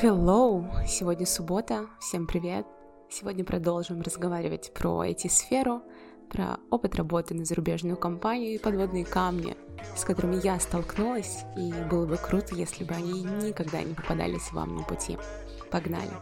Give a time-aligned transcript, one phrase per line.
[0.00, 0.64] Hello!
[0.86, 2.64] Сегодня суббота, всем привет!
[3.10, 5.82] Сегодня продолжим разговаривать про IT-сферу,
[6.30, 9.56] про опыт работы на зарубежную компанию и подводные камни,
[9.96, 14.76] с которыми я столкнулась, и было бы круто, если бы они никогда не попадались вам
[14.76, 15.18] на пути.
[15.68, 16.12] Погнали!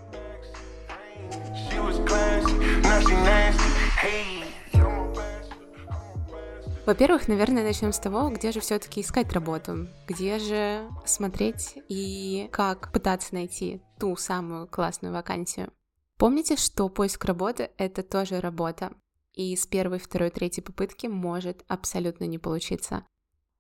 [6.87, 12.93] Во-первых, наверное, начнем с того, где же все-таки искать работу, где же смотреть и как
[12.93, 15.73] пытаться найти ту самую классную вакансию.
[16.17, 18.93] Помните, что поиск работы— это тоже работа,
[19.33, 23.05] и с первой, второй, третьей попытки может абсолютно не получиться.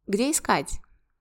[0.06, 0.78] Где искать?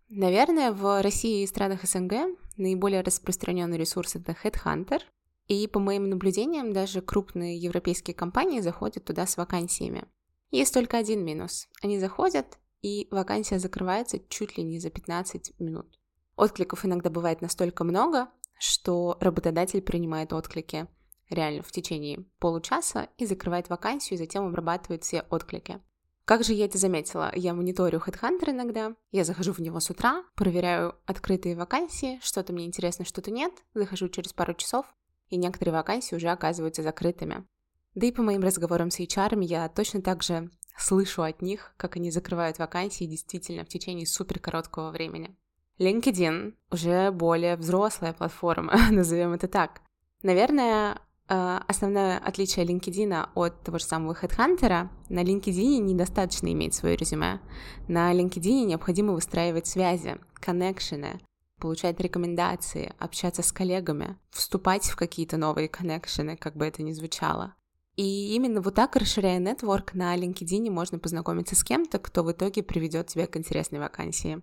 [0.07, 5.01] Наверное, в России и странах СНГ наиболее распространенный ресурс— это Headhunter,
[5.47, 10.05] и по моим наблюдениям даже крупные европейские компании заходят туда с вакансиями.
[10.51, 11.67] Есть только один минус.
[11.81, 15.99] Они заходят, и вакансия закрывается чуть ли не за 15 минут.
[16.35, 18.29] Откликов иногда бывает настолько много,
[18.59, 20.87] что работодатель принимает отклики
[21.29, 25.81] реально в течение получаса и закрывает вакансию, и затем обрабатывает все отклики.
[26.25, 27.31] Как же я это заметила?
[27.35, 32.65] Я мониторю HeadHunter иногда, я захожу в него с утра, проверяю открытые вакансии, что-то мне
[32.65, 34.87] интересно, что-то нет, захожу через пару часов,
[35.29, 37.47] и некоторые вакансии уже оказываются закрытыми.
[37.95, 41.95] Да и по моим разговорам с HR я точно так же слышу от них, как
[41.95, 45.35] они закрывают вакансии действительно в течение супер короткого времени.
[45.79, 49.81] LinkedIn уже более взрослая платформа, назовем это так.
[50.23, 56.97] Наверное, э, основное отличие LinkedIn от того же самого HeadHunter, на LinkedIn недостаточно иметь свое
[56.97, 57.39] резюме.
[57.87, 61.21] На LinkedIn необходимо выстраивать связи, коннекшены,
[61.59, 67.55] получать рекомендации, общаться с коллегами, вступать в какие-то новые коннекшены, как бы это ни звучало.
[67.95, 72.61] И именно вот так, расширяя нетворк, на LinkedIn можно познакомиться с кем-то, кто в итоге
[72.61, 74.41] приведет тебя к интересной вакансии.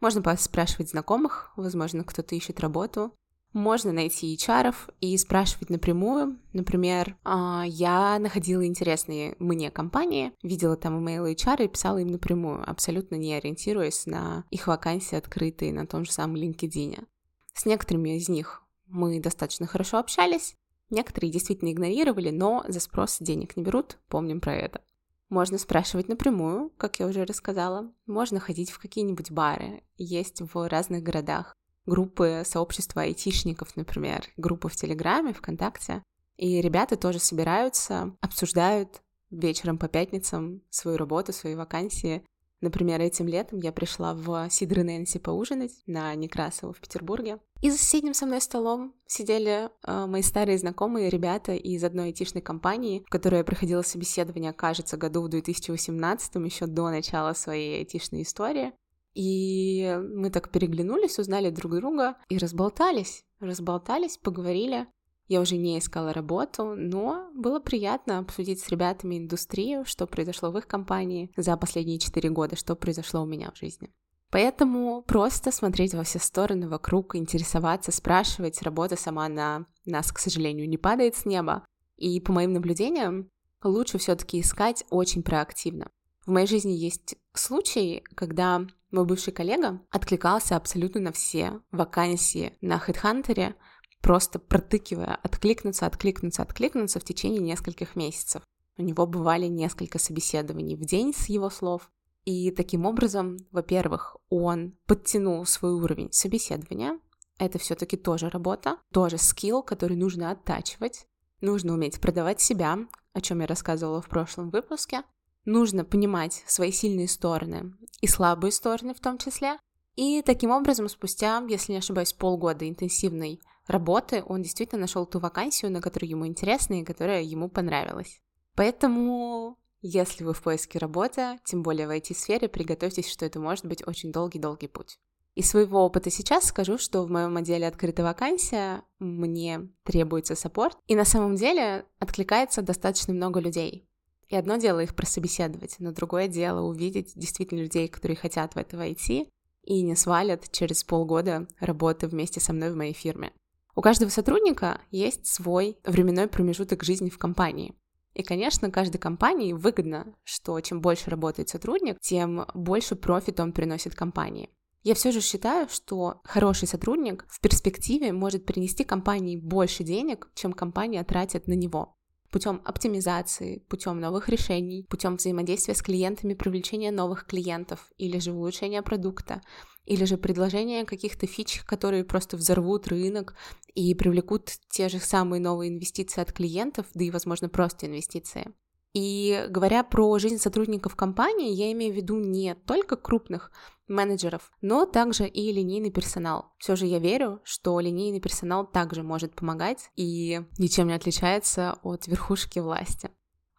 [0.00, 3.14] Можно спрашивать знакомых, возможно, кто-то ищет работу.
[3.52, 6.38] Можно найти HR и спрашивать напрямую.
[6.52, 12.68] Например, «А, я находила интересные мне компании, видела там имейлы HR и писала им напрямую,
[12.68, 17.04] абсолютно не ориентируясь на их вакансии, открытые на том же самом LinkedIn.
[17.52, 20.56] С некоторыми из них мы достаточно хорошо общались,
[20.92, 24.82] Некоторые действительно игнорировали, но за спрос денег не берут, помним про это.
[25.30, 27.90] Можно спрашивать напрямую, как я уже рассказала.
[28.04, 29.84] Можно ходить в какие-нибудь бары.
[29.96, 36.02] Есть в разных городах группы сообщества айтишников, например, группы в Телеграме, ВКонтакте.
[36.36, 39.00] И ребята тоже собираются, обсуждают
[39.30, 42.22] вечером по пятницам свою работу, свои вакансии.
[42.62, 47.38] Например, этим летом я пришла в Сидр Нэнси поужинать на Некрасово в Петербурге.
[47.60, 52.40] И за соседним со мной столом сидели э, мои старые знакомые ребята из одной айтишной
[52.40, 58.22] компании, в которой я проходила собеседование, кажется, году в 2018, еще до начала своей айтишной
[58.22, 58.72] истории.
[59.14, 63.24] И мы так переглянулись, узнали друг друга и разболтались.
[63.40, 64.86] Разболтались, поговорили.
[65.28, 70.58] Я уже не искала работу, но было приятно обсудить с ребятами индустрию, что произошло в
[70.58, 73.90] их компании за последние четыре года, что произошло у меня в жизни.
[74.30, 80.68] Поэтому просто смотреть во все стороны вокруг, интересоваться, спрашивать, работа сама на нас, к сожалению,
[80.68, 81.66] не падает с неба.
[81.96, 83.28] И по моим наблюдениям,
[83.62, 85.90] лучше все-таки искать очень проактивно.
[86.24, 92.78] В моей жизни есть случаи, когда мой бывший коллега откликался абсолютно на все вакансии на
[92.78, 93.54] HeadHunter,
[94.02, 98.42] просто протыкивая, откликнуться, откликнуться, откликнуться в течение нескольких месяцев.
[98.76, 101.90] У него бывали несколько собеседований в день с его слов.
[102.24, 106.98] И таким образом, во-первых, он подтянул свой уровень собеседования.
[107.38, 111.06] Это все-таки тоже работа, тоже скилл, который нужно оттачивать.
[111.40, 112.78] Нужно уметь продавать себя,
[113.12, 115.02] о чем я рассказывала в прошлом выпуске.
[115.44, 119.58] Нужно понимать свои сильные стороны и слабые стороны в том числе.
[119.96, 125.70] И таким образом, спустя, если не ошибаюсь, полгода интенсивной работы, он действительно нашел ту вакансию,
[125.70, 128.20] на которую ему интересно и которая ему понравилась.
[128.54, 133.86] Поэтому, если вы в поиске работы, тем более в IT-сфере, приготовьтесь, что это может быть
[133.86, 134.98] очень долгий-долгий путь.
[135.34, 140.94] Из своего опыта сейчас скажу, что в моем отделе открытая вакансия, мне требуется саппорт, и
[140.94, 143.88] на самом деле откликается достаточно много людей.
[144.28, 148.76] И одно дело их прособеседовать, но другое дело увидеть действительно людей, которые хотят в это
[148.76, 149.30] войти
[149.62, 153.32] и не свалят через полгода работы вместе со мной в моей фирме.
[153.74, 157.74] У каждого сотрудника есть свой временной промежуток жизни в компании.
[158.12, 163.94] И, конечно, каждой компании выгодно, что чем больше работает сотрудник, тем больше профит он приносит
[163.94, 164.50] компании.
[164.82, 170.52] Я все же считаю, что хороший сотрудник в перспективе может принести компании больше денег, чем
[170.52, 171.96] компания тратит на него.
[172.30, 178.82] путем оптимизации, путем новых решений, путем взаимодействия с клиентами, привлечения новых клиентов или же улучшения
[178.82, 179.42] продукта,
[179.84, 183.34] или же предложения каких-то фич, которые просто взорвут рынок
[183.74, 188.52] и привлекут те же самые новые инвестиции от клиентов, да и, возможно, просто инвестиции.
[188.94, 193.50] И говоря про жизнь сотрудников компании, я имею в виду не только крупных
[193.88, 196.52] менеджеров, но также и линейный персонал.
[196.58, 202.06] Все же я верю, что линейный персонал также может помогать и ничем не отличается от
[202.06, 203.10] верхушки власти.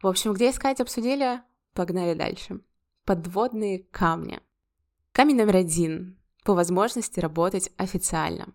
[0.04, 1.42] В общем, где искать обсудили,
[1.74, 2.60] погнали дальше.
[3.06, 4.40] Подводные камни.
[5.16, 6.18] Камень номер один.
[6.44, 8.48] По возможности работать официально.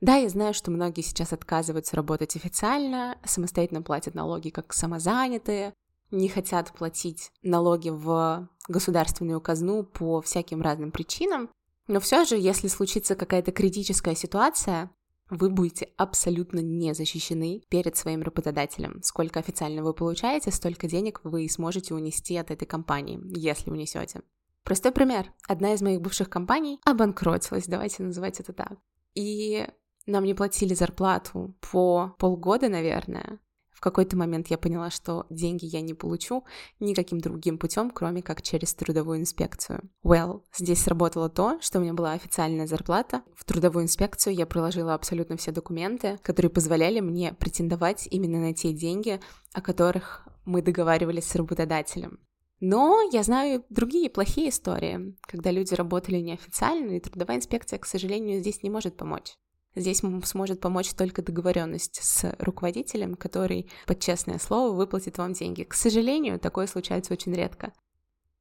[0.00, 5.74] Да, я знаю, что многие сейчас отказываются работать официально, самостоятельно платят налоги как самозанятые,
[6.10, 11.50] не хотят платить налоги в государственную казну по всяким разным причинам.
[11.88, 14.90] Но все же, если случится какая-то критическая ситуация,
[15.28, 19.02] вы будете абсолютно не защищены перед своим работодателем.
[19.02, 24.22] Сколько официально вы получаете, столько денег вы сможете унести от этой компании, если унесете.
[24.64, 25.32] Простой пример.
[25.46, 28.78] Одна из моих бывших компаний обанкротилась, давайте называть это так.
[29.14, 29.66] И
[30.06, 33.40] нам не платили зарплату по полгода, наверное.
[33.78, 36.44] В какой-то момент я поняла, что деньги я не получу
[36.80, 39.88] никаким другим путем, кроме как через трудовую инспекцию.
[40.04, 43.22] Well, здесь сработало то, что у меня была официальная зарплата.
[43.36, 48.72] В трудовую инспекцию я приложила абсолютно все документы, которые позволяли мне претендовать именно на те
[48.72, 49.20] деньги,
[49.52, 52.18] о которых мы договаривались с работодателем.
[52.60, 58.40] Но я знаю другие плохие истории, когда люди работали неофициально, и трудовая инспекция, к сожалению,
[58.40, 59.36] здесь не может помочь.
[59.76, 65.62] Здесь сможет помочь только договоренность с руководителем, который под честное слово выплатит вам деньги.
[65.62, 67.72] К сожалению, такое случается очень редко.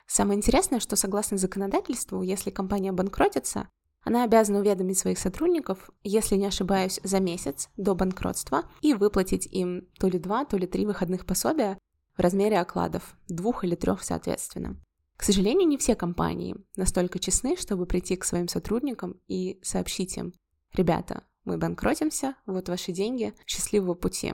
[0.07, 3.69] Самое интересное, что согласно законодательству, если компания банкротится,
[4.03, 9.87] она обязана уведомить своих сотрудников, если не ошибаюсь, за месяц до банкротства и выплатить им
[9.99, 11.77] то ли два, то ли три выходных пособия
[12.17, 14.77] в размере окладов, двух или трех соответственно.
[15.15, 20.33] К сожалению, не все компании настолько честны, чтобы прийти к своим сотрудникам и сообщить им,
[20.73, 24.33] ребята, мы банкротимся, вот ваши деньги, счастливого пути.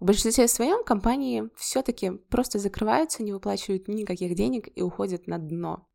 [0.00, 5.86] В большинстве своем компании все-таки просто закрываются, не выплачивают никаких денег и уходят на дно.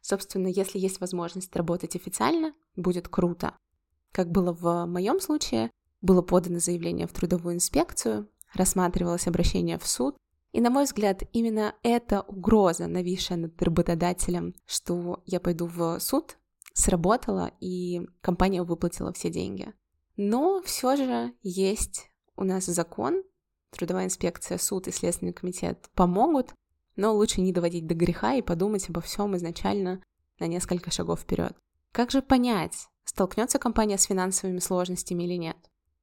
[0.00, 3.56] Собственно, если есть возможность работать официально, будет круто.
[4.12, 5.70] Как было в моем случае,
[6.00, 10.16] было подано заявление в трудовую инспекцию, рассматривалось обращение в суд,
[10.52, 16.38] и, на мой взгляд, именно эта угроза, нависшая над работодателем, что я пойду в суд,
[16.72, 19.72] сработала, и компания выплатила все деньги.
[20.16, 23.22] Но все же есть у нас закон,
[23.70, 26.52] трудовая инспекция, суд и следственный комитет помогут,
[26.96, 30.02] но лучше не доводить до греха и подумать обо всем изначально
[30.38, 31.56] на несколько шагов вперед.
[31.92, 35.56] Как же понять, столкнется компания с финансовыми сложностями или нет?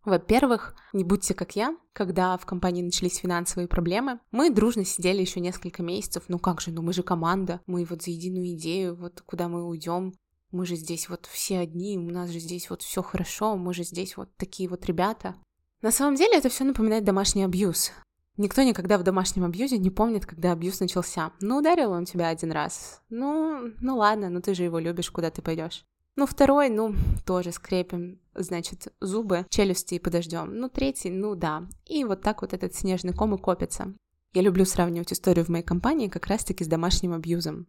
[0.08, 5.42] Во-первых, не будьте как я, когда в компании начались финансовые проблемы, мы дружно сидели еще
[5.42, 9.22] несколько месяцев, ну как же, ну мы же команда, мы вот за единую идею, вот
[9.26, 10.14] куда мы уйдем,
[10.50, 13.84] мы же здесь вот все одни, у нас же здесь вот все хорошо, мы же
[13.84, 15.36] здесь вот такие вот ребята.
[15.82, 17.92] На самом деле это все напоминает домашний абьюз.
[18.38, 21.34] Никто никогда в домашнем абьюзе не помнит, когда абьюз начался.
[21.42, 23.02] Ну, ударил он тебя один раз.
[23.10, 25.86] Ну, ну ладно, ну ты же его любишь, куда ты пойдешь.
[26.18, 26.96] Ну, второй, ну,
[27.28, 30.58] тоже скрепим, значит, зубы, челюсти и подождем.
[30.60, 31.68] Ну, третий, ну да.
[31.86, 33.94] И вот так вот этот снежный ком и копится.
[34.34, 37.68] Я люблю сравнивать историю в моей компании как раз-таки с домашним абьюзом.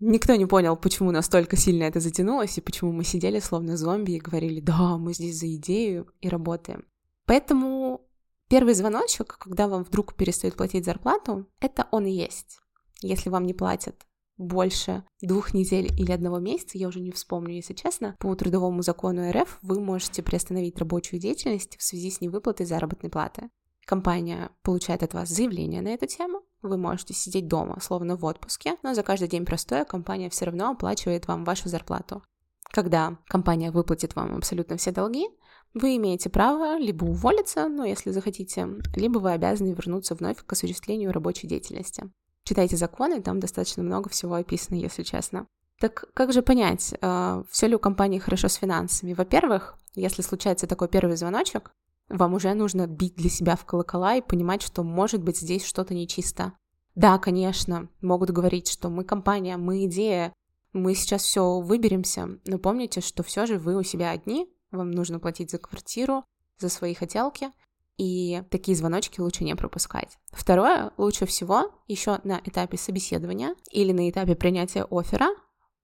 [0.00, 4.20] Никто не понял, почему настолько сильно это затянулось, и почему мы сидели словно зомби и
[4.20, 6.84] говорили, да, мы здесь за идею и работаем.
[7.26, 8.00] Поэтому
[8.48, 12.58] первый звоночек, когда вам вдруг перестают платить зарплату, это он и есть.
[13.02, 14.07] Если вам не платят
[14.38, 19.30] больше двух недель или одного месяца, я уже не вспомню, если честно, по трудовому закону
[19.30, 23.50] РФ вы можете приостановить рабочую деятельность в связи с невыплатой заработной платы.
[23.84, 28.76] Компания получает от вас заявление на эту тему, вы можете сидеть дома, словно в отпуске,
[28.82, 32.22] но за каждый день простоя компания все равно оплачивает вам вашу зарплату.
[32.70, 35.26] Когда компания выплатит вам абсолютно все долги,
[35.74, 41.12] вы имеете право либо уволиться, ну, если захотите, либо вы обязаны вернуться вновь к осуществлению
[41.12, 42.10] рабочей деятельности.
[42.48, 45.46] Читайте законы, там достаточно много всего описано, если честно.
[45.78, 49.12] Так как же понять, э, все ли у компании хорошо с финансами?
[49.12, 51.70] Во-первых, если случается такой первый звоночек,
[52.08, 55.92] вам уже нужно бить для себя в колокола и понимать, что может быть здесь что-то
[55.92, 56.54] нечисто.
[56.94, 60.32] Да, конечно, могут говорить, что мы компания, мы идея,
[60.72, 65.20] мы сейчас все выберемся, но помните, что все же вы у себя одни, вам нужно
[65.20, 66.24] платить за квартиру,
[66.56, 67.50] за свои хотелки,
[67.98, 70.16] и такие звоночки лучше не пропускать.
[70.30, 75.28] Второе, лучше всего еще на этапе собеседования или на этапе принятия оффера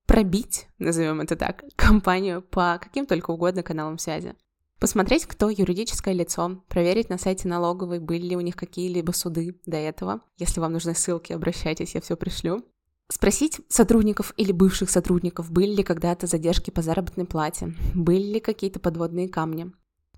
[0.06, 4.34] пробить, назовем это так, компанию по каким только угодно каналам связи.
[4.78, 9.76] Посмотреть, кто юридическое лицо, проверить на сайте налоговой, были ли у них какие-либо суды до
[9.76, 10.20] этого.
[10.36, 12.64] Если вам нужны ссылки, обращайтесь, я все пришлю.
[13.10, 18.80] Спросить сотрудников или бывших сотрудников, были ли когда-то задержки по заработной плате, были ли какие-то
[18.80, 19.72] подводные камни.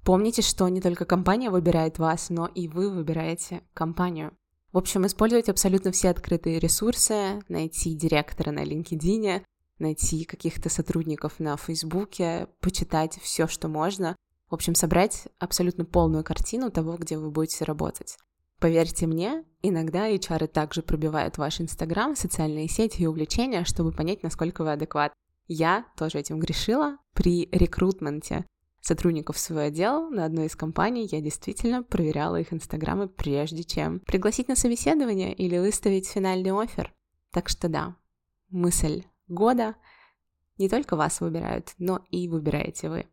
[0.07, 4.37] Помните, что не только компания выбирает вас, но и вы выбираете компанию.
[4.73, 9.43] В общем, использовать абсолютно все открытые ресурсы, найти директора на LinkedIn,
[9.81, 14.15] найти каких-то сотрудников на Фейсбуке, почитать все, что можно.
[14.49, 18.17] В общем, собрать абсолютно полную картину того, где вы будете работать.
[18.61, 24.63] Поверьте мне, иногда HR также пробивают ваш Инстаграм, социальные сети и увлечения, чтобы понять, насколько
[24.63, 25.13] вы адекват.
[25.49, 28.45] Я тоже этим грешила при рекрутменте
[28.87, 34.01] сотрудников в свой отдел на одной из компаний, я действительно проверяла их инстаграмы, прежде чем
[34.01, 36.95] пригласить на собеседование или выставить финальный офер.
[37.33, 37.97] Так что да,
[38.49, 39.75] мысль года
[40.59, 43.07] не только вас выбирают, но и выбираете вы.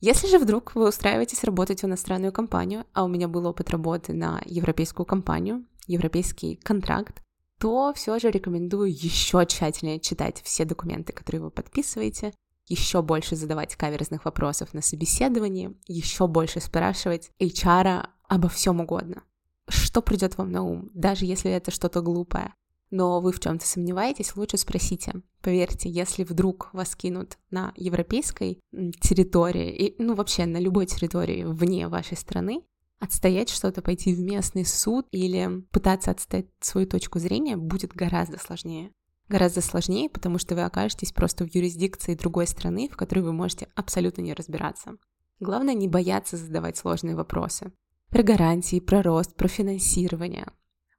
[0.00, 4.12] Если же вдруг вы устраиваетесь работать в иностранную компанию, а у меня был опыт работы
[4.12, 7.22] на европейскую компанию, европейский контракт,
[7.58, 12.34] то все же рекомендую еще тщательнее читать все документы, которые вы подписываете,
[12.66, 19.22] еще больше задавать каверзных вопросов на собеседовании, еще больше спрашивать HR обо всем угодно.
[19.68, 22.54] Что придет вам на ум, даже если это что-то глупое
[22.90, 25.22] но вы в чем-то сомневаетесь, лучше спросите.
[25.42, 28.60] Поверьте, если вдруг вас кинут на европейской
[29.00, 32.62] территории, и, ну вообще на любой территории вне вашей страны,
[32.98, 38.92] отстоять что-то, пойти в местный суд или пытаться отстоять свою точку зрения будет гораздо сложнее.
[39.28, 43.68] Гораздо сложнее, потому что вы окажетесь просто в юрисдикции другой страны, в которой вы можете
[43.74, 44.96] абсолютно не разбираться.
[45.40, 47.72] Главное не бояться задавать сложные вопросы.
[48.10, 50.46] Про гарантии, про рост, про финансирование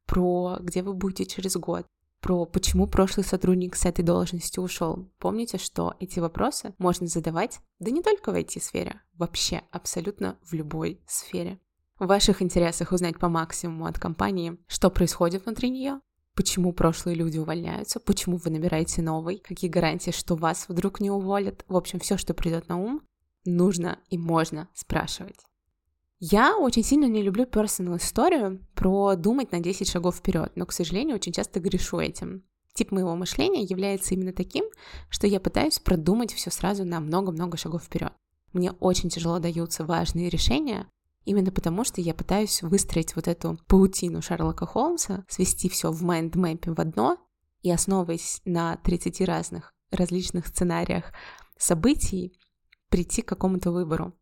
[0.08, 1.86] про где вы будете через год,
[2.22, 5.12] про почему прошлый сотрудник с этой должности ушел.
[5.20, 11.00] Помните, что эти вопросы можно задавать, да не только в IT-сфере, вообще абсолютно в любой
[11.06, 11.60] сфере.
[12.00, 16.00] В ваших интересах узнать по максимуму от компании, что происходит внутри нее,
[16.38, 21.66] почему прошлые люди увольняются, почему вы набираете новый, какие гарантии, что вас вдруг не уволят.
[21.68, 23.02] В общем, все, что придет на ум,
[23.44, 25.40] нужно и можно спрашивать.
[26.20, 30.74] Я очень сильно не люблю персонал историю про думать на 10 шагов вперед, но, к
[30.74, 32.44] сожалению, очень часто грешу этим.
[32.76, 34.66] Тип моего мышления является именно таким,
[35.10, 38.14] что я пытаюсь продумать все сразу на много-много шагов вперед.
[38.54, 40.88] Мне очень тяжело даются важные решения,
[41.28, 46.72] именно потому что я пытаюсь выстроить вот эту паутину Шерлока Холмса, свести все в майндмэпе
[46.72, 47.18] в одно
[47.62, 51.12] и, основываясь на 30 разных различных сценариях
[51.58, 52.40] событий,
[52.88, 54.14] прийти к какому-то выбору.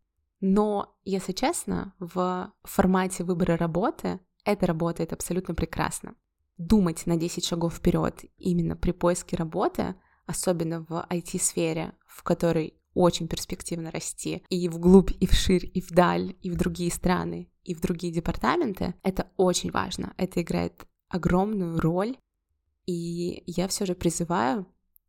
[0.42, 6.16] Но, если честно, в формате выбора работы это работает абсолютно прекрасно.
[6.58, 9.94] Думать на 10 шагов вперед именно при поиске работы,
[10.26, 16.50] особенно в IT-сфере, в которой очень перспективно расти и вглубь, и вширь, и вдаль, и
[16.50, 20.14] в другие страны, и в другие департаменты, это очень важно.
[20.18, 22.18] Это играет огромную роль,
[22.88, 24.66] и я все же призываю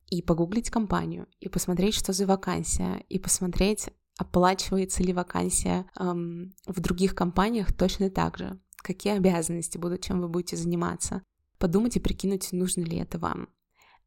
[0.08, 3.88] и погуглить компанию, и посмотреть, что за вакансия, и посмотреть,
[4.18, 8.58] оплачивается ли вакансия эм, в других компаниях точно так же.
[8.76, 11.22] Какие обязанности будут, чем вы будете заниматься.
[11.58, 13.48] Подумать и прикинуть, нужно ли это вам.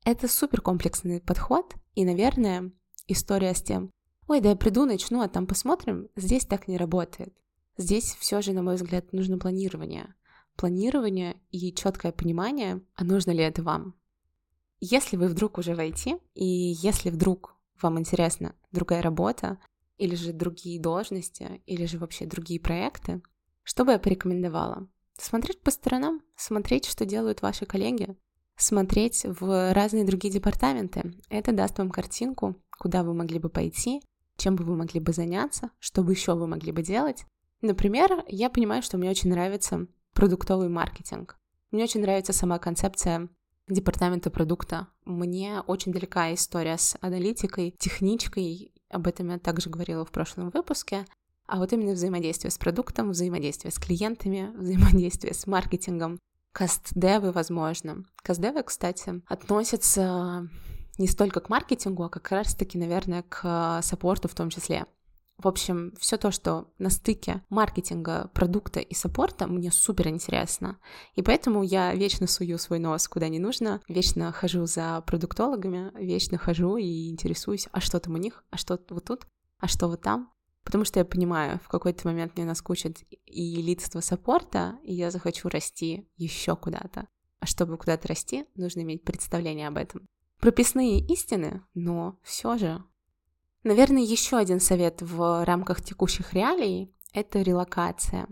[0.05, 2.71] Это супер комплексный подход, и, наверное,
[3.11, 3.91] история с тем,
[4.27, 7.33] ой, да я приду, начну, а там посмотрим, здесь так не работает.
[7.77, 10.13] Здесь все же, на мой взгляд, нужно планирование.
[10.55, 13.95] Планирование и четкое понимание, а нужно ли это вам.
[14.81, 19.59] Если вы вдруг уже в IT, и если вдруг вам интересна другая работа,
[19.97, 23.21] или же другие должности, или же вообще другие проекты,
[23.63, 24.87] что бы я порекомендовала?
[25.17, 28.15] Смотреть по сторонам, смотреть, что делают ваши коллеги,
[28.61, 31.13] смотреть в разные другие департаменты.
[31.29, 34.01] Это даст вам картинку, куда вы могли бы пойти,
[34.37, 37.25] чем бы вы могли бы заняться, что бы еще вы могли бы делать.
[37.61, 41.37] Например, я понимаю, что мне очень нравится продуктовый маркетинг.
[41.71, 43.29] Мне очень нравится сама концепция
[43.67, 44.87] департамента продукта.
[45.05, 51.05] Мне очень далека история с аналитикой, техничкой об этом я также говорила в прошлом выпуске,
[51.45, 56.19] а вот именно взаимодействие с продуктом, взаимодействие с клиентами, взаимодействие с маркетингом,
[56.51, 58.05] каст-девы, возможно.
[58.23, 60.47] Каст-девы, кстати, относятся
[60.97, 64.85] не столько к маркетингу, а как раз-таки, наверное, к саппорту в том числе.
[65.37, 70.77] В общем, все то, что на стыке маркетинга, продукта и саппорта, мне супер интересно.
[71.15, 76.37] И поэтому я вечно сую свой нос куда не нужно, вечно хожу за продуктологами, вечно
[76.37, 79.27] хожу и интересуюсь, а что там у них, а что вот тут,
[79.59, 80.29] а что вот там.
[80.63, 85.49] Потому что я понимаю, в какой-то момент мне наскучит и лидство саппорта, и я захочу
[85.49, 87.07] расти еще куда-то.
[87.39, 90.07] А чтобы куда-то расти, нужно иметь представление об этом.
[90.39, 92.83] Прописные истины, но все же
[93.63, 98.27] Наверное, еще один совет в рамках текущих реалий— это релокация.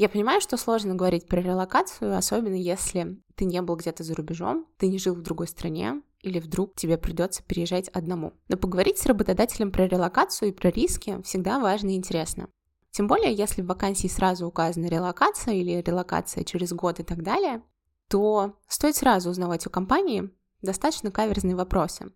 [0.00, 4.66] Я понимаю, что сложно говорить про релокацию, особенно если ты не был где-то за рубежом,
[4.78, 8.32] ты не жил в другой стране, или вдруг тебе придется переезжать одному.
[8.48, 12.48] Но поговорить с работодателем про релокацию и про риски всегда важно и интересно.
[12.90, 17.62] Тем более, если в вакансии сразу указана релокация или релокация через год и так далее,
[18.08, 20.30] то стоит сразу узнавать у компании
[20.62, 22.10] достаточно каверзные вопросы.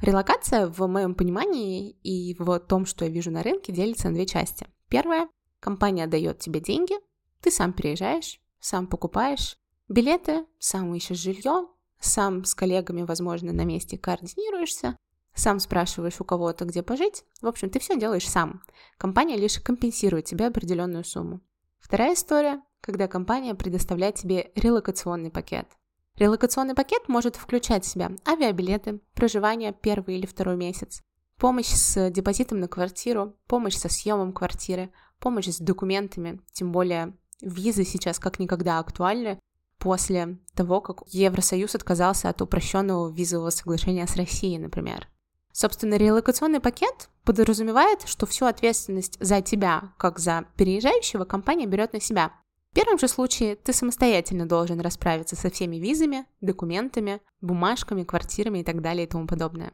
[0.00, 4.24] Релокация, в моем понимании и в том, что я вижу на рынке, делится на две
[4.24, 4.66] части.
[4.88, 5.28] Первое–
[5.60, 6.94] компания дает тебе деньги,
[7.46, 9.56] ты сам переезжаешь, сам покупаешь
[9.88, 11.68] билеты, сам ищешь жилье,
[12.00, 14.96] сам с коллегами, возможно, на месте координируешься,
[15.32, 17.22] сам спрашиваешь у кого-то, где пожить.
[17.40, 18.64] В общем, ты все делаешь сам.
[18.98, 21.40] Компания лишь компенсирует тебе определенную сумму.
[21.78, 25.68] Вторая история, когда компания предоставляет тебе релокационный пакет.
[26.16, 31.00] Релокационный пакет может включать в себя авиабилеты, проживание первый или второй месяц,
[31.38, 37.84] помощь с депозитом на квартиру, помощь со съемом квартиры, помощь с документами, тем более Визы
[37.84, 39.38] сейчас как никогда актуальны
[39.78, 45.08] после того, как Евросоюз отказался от упрощенного визового соглашения с Россией, например.
[45.52, 52.00] Собственно, релокационный пакет подразумевает, что всю ответственность за тебя, как за переезжающего, компания берет на
[52.00, 52.32] себя.
[52.72, 58.64] В первом же случае ты самостоятельно должен расправиться со всеми визами, документами, бумажками, квартирами и
[58.64, 59.72] так далее и тому подобное.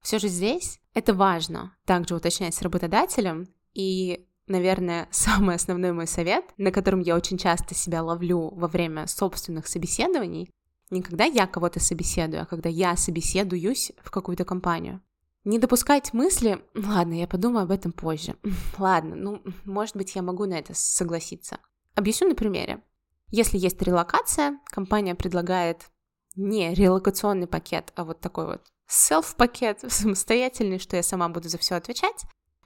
[0.00, 6.44] Все же здесь это важно также уточнять с работодателем и наверное, самый основной мой совет,
[6.56, 10.50] на котором я очень часто себя ловлю во время собственных собеседований,
[10.90, 15.00] не когда я кого-то собеседую, а когда я собеседуюсь в какую-то компанию.
[15.44, 18.34] Не допускать мысли, ладно, я подумаю об этом позже.
[18.78, 21.58] Ладно, ну, может быть, я могу на это согласиться.
[21.94, 22.82] Объясню на примере.
[23.30, 25.90] Если есть релокация, компания предлагает
[26.34, 31.74] не релокационный пакет, а вот такой вот селф-пакет, самостоятельный, что я сама буду за все
[31.74, 32.24] отвечать,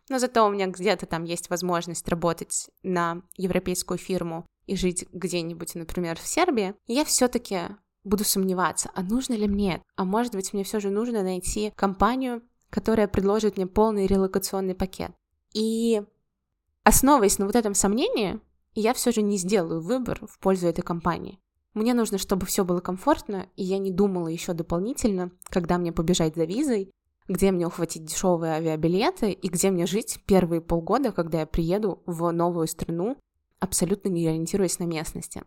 [0.08, 5.74] но зато у меня где-то там есть возможность работать на европейскую фирму и жить где-нибудь,
[5.74, 7.60] например, в Сербии, я все-таки
[8.04, 9.82] буду сомневаться, а нужно ли мне?
[9.96, 15.12] А может быть, мне все же нужно найти компанию, которая предложит мне полный релокационный пакет.
[15.54, 16.02] И
[16.84, 18.40] основываясь на вот этом сомнении,
[18.74, 21.38] я все же не сделаю выбор в пользу этой компании.
[21.74, 26.34] Мне нужно, чтобы все было комфортно, и я не думала еще дополнительно, когда мне побежать
[26.34, 26.90] за визой,
[27.28, 32.30] где мне ухватить дешевые авиабилеты и где мне жить первые полгода, когда я приеду в
[32.30, 33.16] новую страну,
[33.60, 35.42] абсолютно не ориентируясь на местности.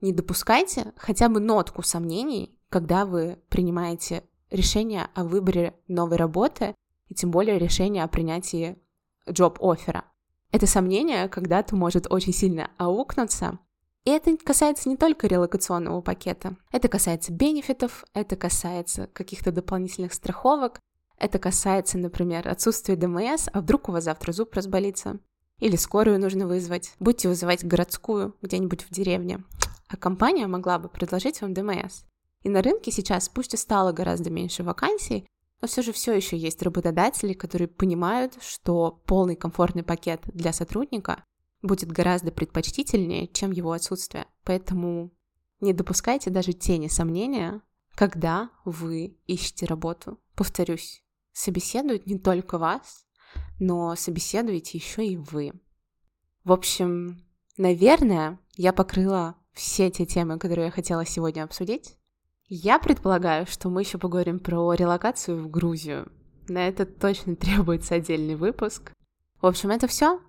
[0.00, 6.74] Не допускайте хотя бы нотку сомнений, когда вы принимаете решение о выборе новой работы
[7.08, 8.76] и тем более решение о принятии
[9.28, 10.04] джоб-оффера.
[10.52, 13.58] Это сомнение когда-то может очень сильно аукнуться,
[14.04, 16.56] и это касается не только релокационного пакета.
[16.70, 20.78] Это касается бенефитов, это касается каких-то дополнительных страховок,
[21.24, 25.18] это касается, например, отсутствия ДМС, а вдруг у вас завтра зуб разболится?
[25.58, 26.92] Или скорую нужно вызвать.
[27.00, 29.42] Будете вызывать городскую где-нибудь в деревне.
[29.88, 32.02] А компания могла бы предложить вам ДМС.
[32.42, 35.26] И на рынке сейчас, пусть и стало гораздо меньше вакансий,
[35.62, 41.24] но все же все еще есть работодатели, которые понимают, что полный комфортный пакет для сотрудника
[41.62, 44.26] будет гораздо предпочтительнее, чем его отсутствие.
[44.42, 45.10] Поэтому
[45.60, 47.62] не допускайте даже тени сомнения,
[47.94, 50.18] когда вы ищете работу.
[50.34, 51.03] Повторюсь,
[51.34, 53.04] собеседуют не только вас,
[53.60, 55.52] но собеседуете еще и вы.
[56.44, 57.22] В общем,
[57.58, 61.96] наверное, я покрыла все те темы, которые я хотела сегодня обсудить.
[62.48, 66.10] Я предполагаю, что мы еще поговорим про релокацию в Грузию.
[66.48, 68.92] На это точно требуется отдельный выпуск.
[69.40, 70.20] В общем, это все.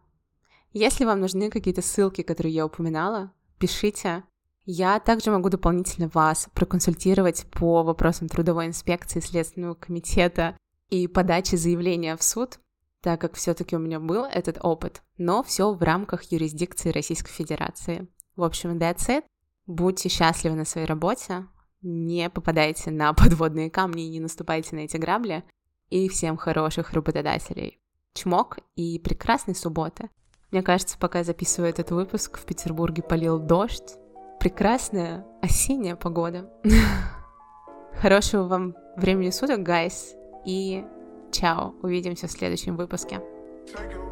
[0.71, 4.23] Если вам нужны какие-то ссылки, которые я упоминала, пишите.
[4.65, 10.57] Я также могу дополнительно вас проконсультировать по вопросам трудовой инспекции Следственного комитета
[10.95, 12.59] и подачи заявления в суд,
[13.01, 18.07] так как все-таки у меня был этот опыт, но все в рамках юрисдикции Российской Федерации.
[18.35, 19.23] В общем, that's it.
[19.67, 21.47] Будьте счастливы на своей работе,
[21.81, 25.43] не попадайте на подводные камни и не наступайте на эти грабли.
[25.89, 27.79] И всем хороших работодателей.
[28.15, 30.09] Чмок и прекрасной субботы.
[30.49, 33.97] Мне кажется, пока я записываю этот выпуск, в Петербурге полил дождь.
[34.39, 36.51] Прекрасная осенняя погода.
[38.01, 40.83] Хорошего вам времени суток, гайс и
[41.31, 41.73] чао.
[41.81, 43.21] Увидимся в следующем выпуске.
[43.65, 44.04] Take